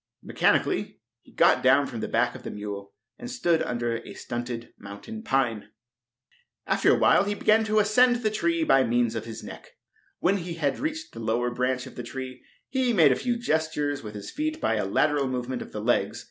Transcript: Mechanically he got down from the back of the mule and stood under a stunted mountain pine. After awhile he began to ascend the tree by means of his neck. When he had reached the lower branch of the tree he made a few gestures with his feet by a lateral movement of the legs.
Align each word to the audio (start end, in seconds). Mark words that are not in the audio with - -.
Mechanically 0.23 0.99
he 1.21 1.31
got 1.31 1.61
down 1.61 1.85
from 1.85 1.99
the 1.99 2.07
back 2.07 2.33
of 2.33 2.41
the 2.41 2.49
mule 2.49 2.91
and 3.19 3.29
stood 3.29 3.61
under 3.61 3.97
a 3.97 4.15
stunted 4.15 4.73
mountain 4.79 5.21
pine. 5.21 5.69
After 6.65 6.91
awhile 6.95 7.25
he 7.25 7.35
began 7.35 7.63
to 7.65 7.77
ascend 7.77 8.15
the 8.15 8.31
tree 8.31 8.63
by 8.63 8.83
means 8.83 9.13
of 9.13 9.25
his 9.25 9.43
neck. 9.43 9.67
When 10.17 10.37
he 10.37 10.55
had 10.55 10.79
reached 10.79 11.11
the 11.13 11.19
lower 11.19 11.51
branch 11.51 11.85
of 11.85 11.93
the 11.93 12.01
tree 12.01 12.43
he 12.67 12.93
made 12.93 13.11
a 13.11 13.15
few 13.15 13.37
gestures 13.37 14.01
with 14.01 14.15
his 14.15 14.31
feet 14.31 14.59
by 14.59 14.73
a 14.73 14.85
lateral 14.85 15.27
movement 15.27 15.61
of 15.61 15.71
the 15.71 15.79
legs. 15.81 16.19